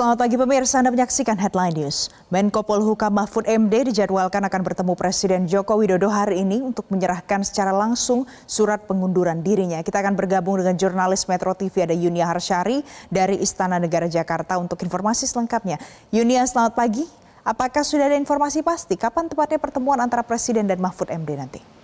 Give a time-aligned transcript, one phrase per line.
[0.00, 2.08] Selamat pagi pemirsa, Anda menyaksikan Headline News.
[2.32, 7.68] Menko Polhukam Mahfud MD dijadwalkan akan bertemu Presiden Joko Widodo hari ini untuk menyerahkan secara
[7.68, 9.76] langsung surat pengunduran dirinya.
[9.84, 12.80] Kita akan bergabung dengan jurnalis Metro TV ada Yunia Harsyari
[13.12, 15.76] dari Istana Negara Jakarta untuk informasi selengkapnya.
[16.08, 17.04] Yunia, selamat pagi.
[17.44, 21.79] Apakah sudah ada informasi pasti kapan tepatnya pertemuan antara Presiden dan Mahfud MD nanti?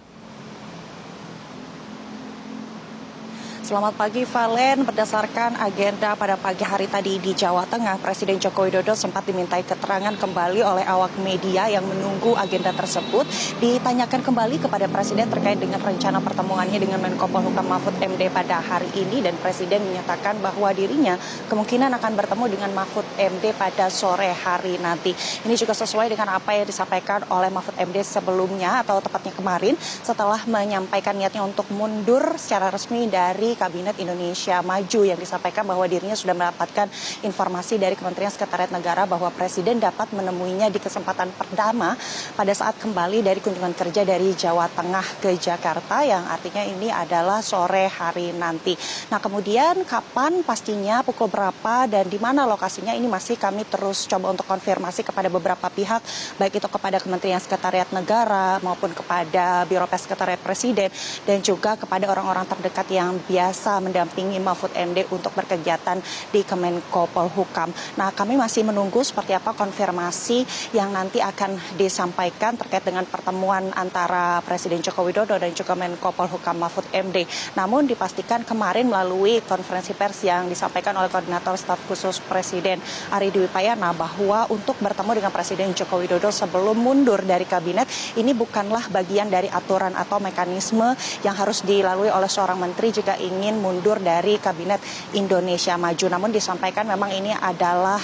[3.66, 8.94] Selamat pagi Valen, berdasarkan agenda pada pagi hari tadi di Jawa Tengah, Presiden Joko Widodo
[8.94, 13.26] sempat dimintai keterangan kembali oleh awak media yang menunggu agenda tersebut.
[13.58, 18.86] Ditanyakan kembali kepada Presiden terkait dengan rencana pertemuannya dengan Menko Polhukam Mahfud MD pada hari
[18.94, 21.18] ini dan Presiden menyatakan bahwa dirinya
[21.50, 25.10] kemungkinan akan bertemu dengan Mahfud MD pada sore hari nanti.
[25.42, 30.38] Ini juga sesuai dengan apa yang disampaikan oleh Mahfud MD sebelumnya atau tepatnya kemarin setelah
[30.46, 36.36] menyampaikan niatnya untuk mundur secara resmi dari Kabinet Indonesia Maju yang disampaikan bahwa dirinya sudah
[36.36, 36.86] mendapatkan
[37.24, 41.96] informasi dari Kementerian Sekretariat Negara bahwa Presiden dapat menemuinya di kesempatan pertama
[42.36, 47.40] pada saat kembali dari kunjungan kerja dari Jawa Tengah ke Jakarta yang artinya ini adalah
[47.40, 48.76] sore hari nanti.
[49.08, 54.36] Nah kemudian kapan pastinya pukul berapa dan di mana lokasinya ini masih kami terus coba
[54.36, 56.04] untuk konfirmasi kepada beberapa pihak
[56.36, 60.92] baik itu kepada Kementerian Sekretariat Negara maupun kepada Biro Sekretariat Presiden
[61.24, 66.02] dan juga kepada orang-orang terdekat yang biasa biasa mendampingi Mahfud MD untuk berkegiatan
[66.34, 67.70] di Kemenko Polhukam.
[67.94, 70.42] Nah, kami masih menunggu seperti apa konfirmasi
[70.74, 76.58] yang nanti akan disampaikan terkait dengan pertemuan antara Presiden Joko Widodo dan juga Menko Polhukam
[76.58, 77.22] Mahfud MD.
[77.54, 82.82] Namun dipastikan kemarin melalui konferensi pers yang disampaikan oleh Koordinator Staf Khusus Presiden
[83.14, 87.86] Ari Dwi Payana bahwa untuk bertemu dengan Presiden Joko Widodo sebelum mundur dari kabinet
[88.18, 93.35] ini bukanlah bagian dari aturan atau mekanisme yang harus dilalui oleh seorang menteri jika ingin
[93.36, 94.80] ingin mundur dari kabinet
[95.12, 96.06] Indonesia Maju.
[96.08, 98.00] Namun disampaikan memang ini adalah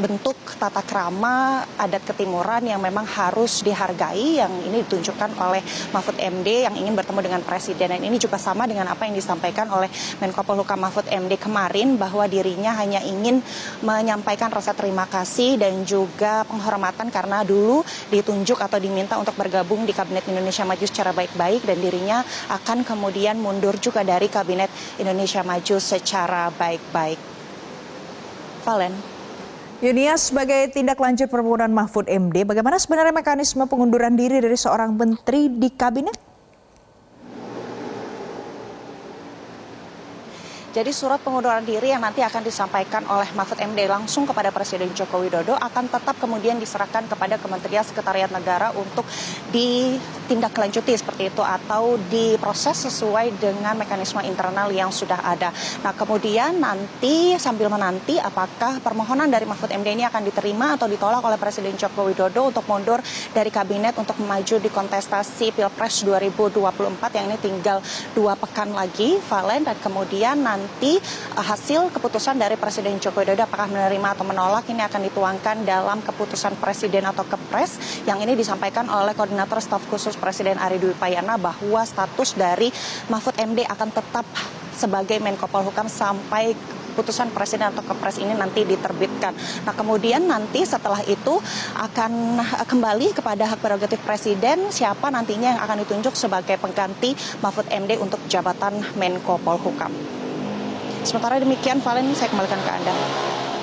[0.00, 5.60] bentuk tata krama adat ketimuran yang memang harus dihargai yang ini ditunjukkan oleh
[5.92, 9.68] Mahfud MD yang ingin bertemu dengan presiden dan ini juga sama dengan apa yang disampaikan
[9.68, 9.90] oleh
[10.22, 13.44] Menko Polhukam Mahfud MD kemarin bahwa dirinya hanya ingin
[13.84, 19.92] menyampaikan rasa terima kasih dan juga penghormatan karena dulu ditunjuk atau diminta untuk bergabung di
[19.92, 25.76] Kabinet Indonesia Maju secara baik-baik dan dirinya akan kemudian mundur juga dari Kabinet Indonesia Maju
[25.78, 27.20] secara baik-baik.
[28.62, 29.21] Valen.
[29.82, 35.50] Yunia sebagai tindak lanjut permohonan Mahfud MD, bagaimana sebenarnya mekanisme pengunduran diri dari seorang menteri
[35.50, 36.14] di kabinet?
[40.70, 45.18] Jadi surat pengunduran diri yang nanti akan disampaikan oleh Mahfud MD langsung kepada Presiden Joko
[45.18, 49.02] Widodo akan tetap kemudian diserahkan kepada Kementerian Sekretariat Negara untuk
[50.22, 55.50] ditindaklanjuti seperti itu atau diproses sesuai dengan mekanisme internal yang sudah ada.
[55.82, 61.20] Nah kemudian nanti sambil menanti apakah permohonan dari Mahfud MD ini akan diterima atau ditolak
[61.20, 63.02] oleh Presiden Joko Widodo untuk mundur
[63.34, 67.78] dari kabinet untuk maju di kontestasi Pilpres 2024 yang ini tinggal
[68.14, 70.96] dua pekan lagi, Valen, dan kemudian nanti
[71.36, 75.98] uh, hasil keputusan dari Presiden Joko Widodo apakah menerima atau menolak ini akan dituangkan dalam
[76.00, 81.36] keputusan Presiden atau Kepres yang ini disampaikan oleh Koordinator Staf Khusus Presiden Ari Dwi Payana
[81.36, 82.68] bahwa status dari
[83.08, 84.26] Mahfud MD akan tetap
[84.72, 86.56] sebagai Menko Polhukam sampai
[86.92, 89.32] putusan presiden atau kepres ini nanti diterbitkan.
[89.64, 91.40] Nah kemudian nanti setelah itu
[91.76, 97.66] akan uh, kembali kepada hak prerogatif presiden siapa nantinya yang akan ditunjuk sebagai pengganti Mahfud
[97.72, 99.90] MD untuk jabatan Menko Polhukam.
[101.02, 102.94] Sementara demikian, Valen, saya kembalikan ke Anda.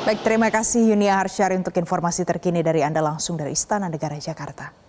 [0.03, 4.88] Baik, terima kasih Yunia Harsyari untuk informasi terkini dari Anda langsung dari Istana Negara Jakarta.